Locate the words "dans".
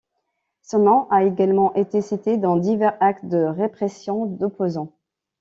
2.37-2.55